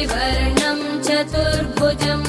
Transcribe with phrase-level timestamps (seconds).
[0.00, 2.24] त्रिवर्णं चतुर्भुजम्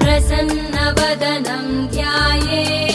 [0.00, 2.85] प्रसन्नवदनं ध्याये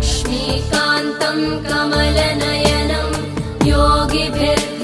[0.00, 3.08] लक्ष्मीकान्तं कमलनयनं
[3.68, 4.78] योगिभिर्ध्यानगम्यम्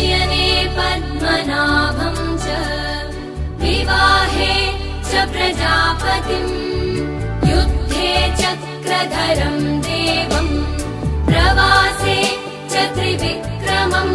[0.03, 0.47] शयने
[0.77, 2.55] पद्मनाभं च
[3.61, 4.55] विवाहे
[5.11, 6.57] च प्रजापतिम्
[7.51, 10.51] युद्धे चक्रधरं देवम्
[11.29, 12.17] प्रवासे
[12.73, 14.13] च त्रिविक्रमम्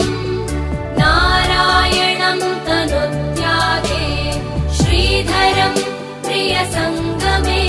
[0.99, 4.03] नारायणं तनुत्यागे
[4.79, 5.79] श्रीधरं
[6.27, 7.61] प्रियसङ्गमे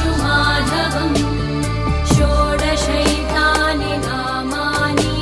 [0.00, 1.16] ुमाधवम्
[2.12, 5.12] षोडशैतानि नामानि